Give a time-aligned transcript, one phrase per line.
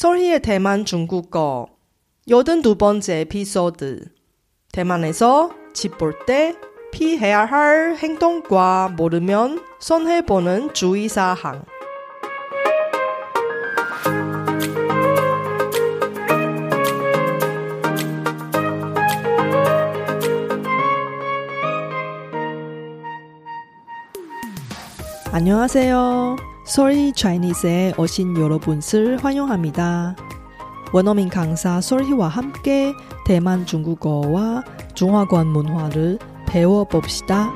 [0.00, 1.66] 설희의 대만 중국어
[2.30, 4.06] 여든 두 번째 에피소드
[4.72, 6.56] 대만에서 집 볼 때
[6.90, 11.66] 피해야 할 행동과 모르면 손해보는 주의사항
[25.32, 26.49] 안녕하세요.
[26.70, 30.14] 솔희 차이니스에 오신 여러분을 환영합니다.
[30.92, 32.92] 원어민 강사 솔희와 함께
[33.26, 34.62] 대만 중국어와
[34.94, 37.52] 중화권 문화를 배워봅시다.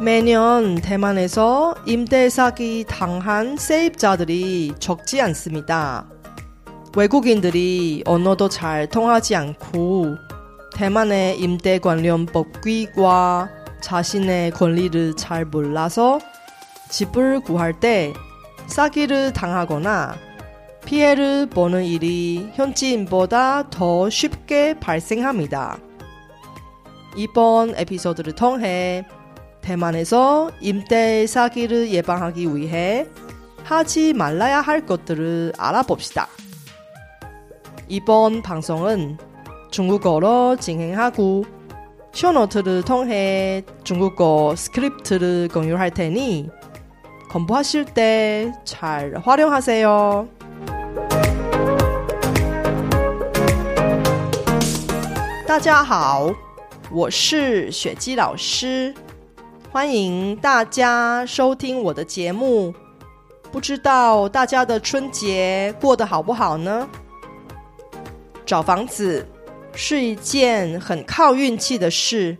[0.00, 6.13] 매년 대만에서 임대 사기 당한 세입자들이 적지 않습니다.
[6.96, 10.16] 외국인들이 언어도 잘 통하지 않고
[10.74, 13.48] 대만의 임대 관련 법규와
[13.80, 16.20] 자신의 권리를 잘 몰라서
[16.90, 18.12] 집을 구할 때
[18.66, 20.14] 사기를 당하거나
[20.84, 25.78] 피해를 보는 일이 현지인보다 더 쉽게 발생합니다.
[27.16, 29.06] 이번 에피소드를 통해
[29.62, 33.06] 대만에서 임대 사기를 예방하기 위해
[33.64, 36.28] 하지 말아야 할 것들을 알아봅시다.
[37.87, 39.17] 이번 방송은
[39.71, 41.45] 중국어로 진행하고
[42.11, 46.49] 쇼노트를 통해 중국어 스크립트를 공유할 테니
[47.31, 50.27] 공부하실 때 잘 활용하세요.
[55.47, 56.31] 大家好，
[56.91, 58.93] 我是雪姬老师，
[59.71, 62.73] 欢迎大家收听我的节目。
[63.51, 66.87] 不知道大家的春节过得好不好呢？
[68.46, 69.26] 找房子
[69.74, 72.36] 是一件很靠运气的事。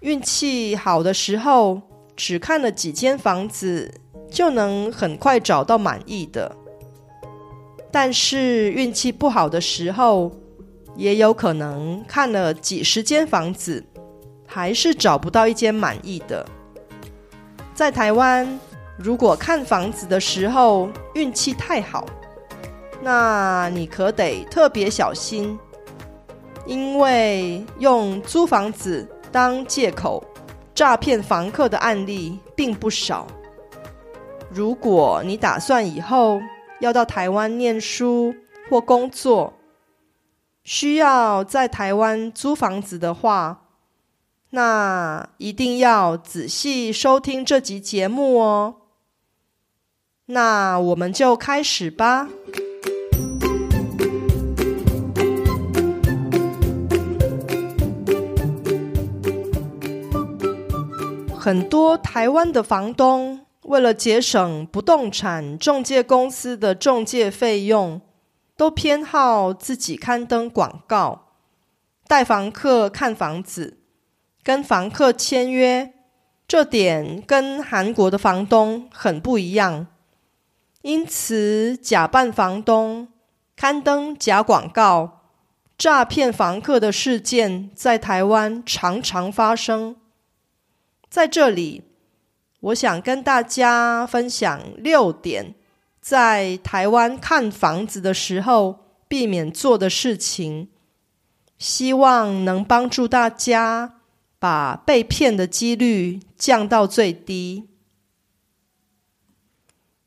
[0.00, 1.80] 运气好的时候，
[2.16, 3.92] 只看了几间房子，
[4.30, 6.54] 就能很快找到满意的。
[7.90, 10.30] 但是运气不好的时候，
[10.96, 13.84] 也有可能看了几十间房子，
[14.46, 16.46] 还是找不到一间满意的。
[17.74, 18.58] 在台湾，
[18.98, 22.04] 如果看房子的时候运气太好，
[23.00, 25.58] 那你可得特别小心，
[26.66, 30.24] 因为用租房子当借口
[30.74, 33.26] 诈骗房客的案例并不少。
[34.50, 36.40] 如果你打算以后
[36.80, 38.34] 要到台湾念书
[38.68, 39.54] 或工作，
[40.64, 43.62] 需要在台湾租房子的话，
[44.50, 48.76] 那一定要仔细收听这集节目哦。
[50.26, 52.28] 那我们就开始吧。
[61.48, 68.02] 很多台湾的房东为了节省不动产中介公司的中介费用，
[68.54, 71.28] 都偏好自己刊登广告，
[72.06, 73.78] 带房客看房子，
[74.42, 75.94] 跟房客签约。
[76.46, 79.86] 这点跟韩国的房东很不一样，
[80.82, 83.08] 因此假扮房东
[83.56, 85.22] 刊登假广告
[85.78, 89.96] 诈骗房客的事件在台湾常常发生。
[91.08, 91.84] 在这里，
[92.60, 95.54] 我想跟大家分享六点
[96.00, 100.68] 在台湾看房子的时候避免做的事情，
[101.58, 104.00] 希望能帮助大家
[104.38, 107.68] 把被骗的几率降到最低。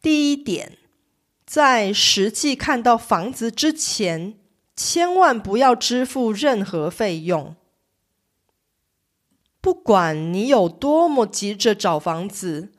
[0.00, 0.78] 第一点，
[1.44, 4.34] 在实际看到房子之前，
[4.76, 7.56] 千万不要支付任何费用。
[9.64, 12.70] 不管你有多么急着找房子，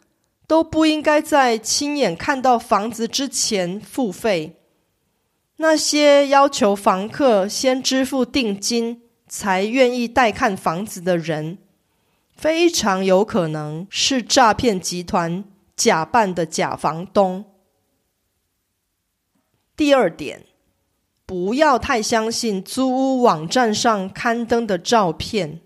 [0.46, 4.62] 都不应该在亲眼看到房子之前付费。
[5.56, 11.58] 那些要求房客先支付定金才愿意带看房子的人，
[12.38, 15.44] 非常有可能是诈骗集团
[15.76, 17.46] 假扮的假房东。
[19.76, 20.46] 第二点，
[21.26, 25.62] 不要太相信租屋网站上刊登的照片。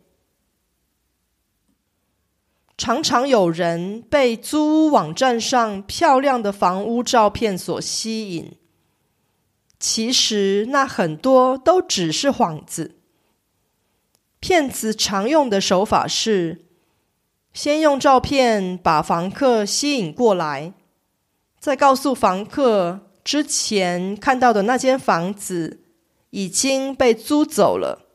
[2.80, 8.54] 常常有人被租屋网站上漂亮的房屋照片所吸引，
[9.78, 12.96] 其实那很多都只是幌子。
[14.40, 16.68] 骗子常用的手法是，
[17.52, 20.72] 先用照片把房客吸引过来，
[21.60, 25.82] 再告诉房客之前看到的那间房子
[26.30, 28.06] 已经被租走了。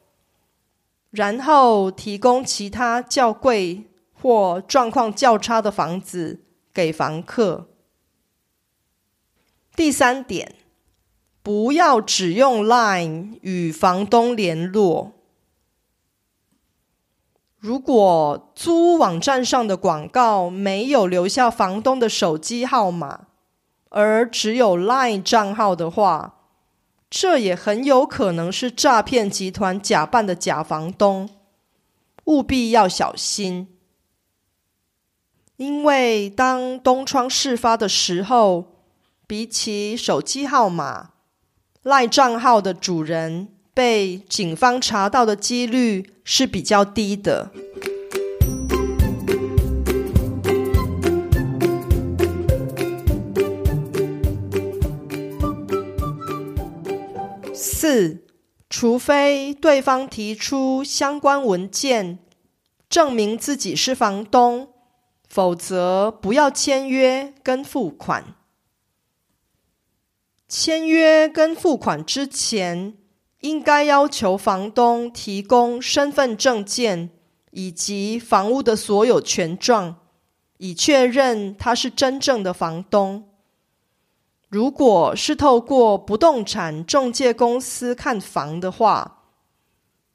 [1.10, 3.90] 然后提供其他较贵
[4.24, 6.40] 或状况较差的房子
[6.72, 7.68] 给房客。
[9.76, 10.54] 第三点，
[11.42, 15.12] 不要只用 Line 与房东联络。
[17.58, 23.26] 如果租屋网站上的广告没有留下房东的手机号码，
[23.90, 26.40] 而只有 Line 账号的话，
[27.10, 31.28] 这也很有可能是诈骗集团假扮的假房东，
[32.24, 33.73] 务必要小心。
[35.56, 38.72] 因为当东窗事发的时候，
[39.26, 41.10] 比起手机号码，
[41.82, 47.52] 赖账号的主人被警方查到的几率是比较低的。
[57.54, 58.24] 四，
[58.68, 62.18] 除非对方提出相关文件
[62.88, 64.73] 证明自己是房东，
[65.34, 68.36] 否则不要签约跟付款。
[70.48, 72.96] 签约跟付款之前，
[73.40, 77.10] 应该要求房东提供身份证件
[77.50, 79.96] 以及房屋的所有权状，
[80.58, 83.28] 以确认他是真正的房东。
[84.48, 89.24] 如果是透过不动产中介公司看房的话，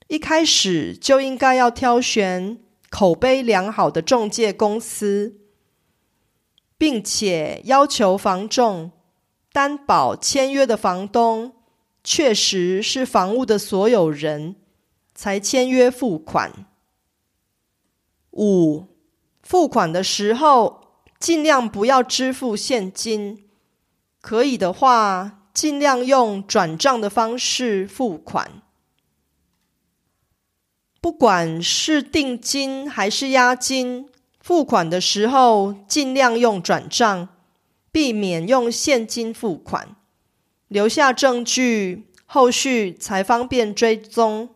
[0.08, 2.58] 一开始就应该要挑选
[2.90, 5.40] 口碑良好的中介公司，
[6.78, 8.92] 并且要求房仲
[9.52, 11.54] 担保签约的房东
[12.04, 14.56] 确实是房屋的所有人，
[15.14, 16.66] 才签约付款。
[18.32, 18.86] 五，
[19.42, 23.50] 付款的时候尽量不要支付现金。
[24.22, 28.62] 可以的话，尽量用转账的方式付款。
[31.02, 34.10] 不管是定金还是押金，
[34.42, 37.30] 付款的时候尽量用转账，
[37.92, 39.96] 避免用现金付款，
[40.68, 44.50] 留下证据，后续才方便追踪。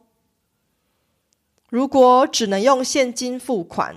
[1.69, 3.95] 如果只能用现金付款，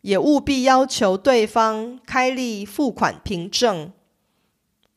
[0.00, 3.92] 也务必要求对方开立付款凭证。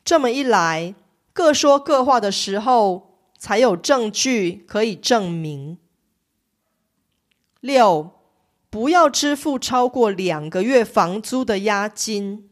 [0.03, 0.95] 这么一来，
[1.31, 5.77] 各说各话的时候，才有证据可以证明。
[7.61, 8.11] 六，
[8.69, 12.49] 不要支付超过两个月房租的押金。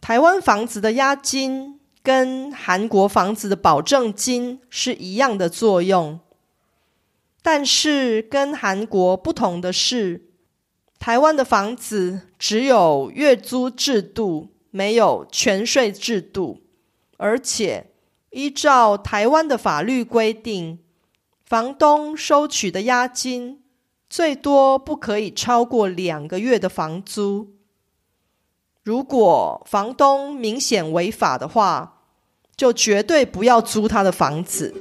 [0.00, 6.20] 台湾房子的押金跟韩国房子的保证金是一样的作用，
[7.42, 10.30] 但是跟韩国不同的是，
[11.00, 14.54] 台湾的房子只有月租制度。
[14.70, 16.60] 没有全税制度，
[17.16, 17.90] 而且
[18.30, 20.78] 依照台湾的法律规定，
[21.48, 23.62] 房东收取的押金
[24.10, 27.54] 最多不可以超过两个月的房租。
[28.82, 32.02] 如果房东明显违法的话，
[32.54, 34.74] 就绝对不要租他的房子。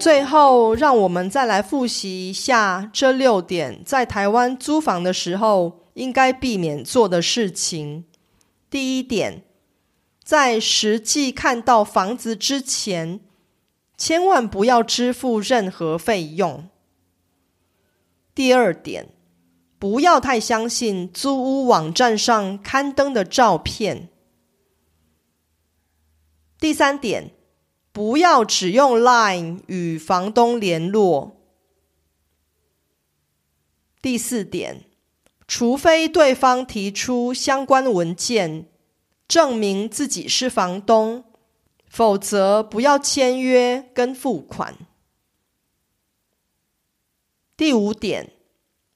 [0.00, 8.06] 最后，让我们再来复习一下这六点，在台湾租房的时候应该避免做的事情。
[8.70, 9.44] 第一点，
[10.24, 13.20] 在实际看到房子之前，
[13.98, 16.70] 千万不要支付任何费用。
[18.34, 19.10] 第二点，
[19.78, 24.08] 不要太相信租屋网站上刊登的照片。
[26.58, 27.34] 第三点。
[27.92, 31.36] 不要只用 Line 与房东联络。
[34.00, 34.84] 第四点，
[35.48, 38.66] 除非对方提出相关文件
[39.26, 41.24] 证明自己是房东，
[41.88, 44.76] 否则不要签约跟付款。
[47.56, 48.32] 第五点，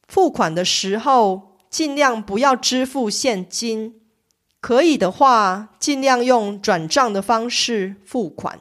[0.06, 4.00] 付款的时候尽量不要支付现金，
[4.60, 8.60] 可以的话尽量用转账的方式付款。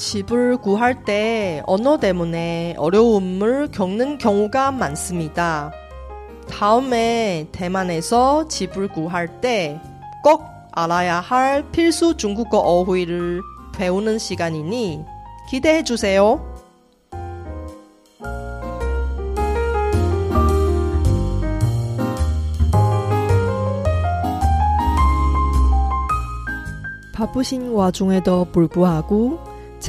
[0.00, 5.72] 집을 구할 때 언어 때문에 어려움을 겪는 경우가 많습니다.
[6.48, 9.78] 다음에 대만에서 집을 구할 때
[10.22, 13.42] 꼭 알아야 할 필수 중국어 어휘를
[13.76, 15.04] 배우는 시간이니
[15.50, 16.46] 기대해 주세요.
[27.12, 29.49] 바쁘신 와중에도 불구하고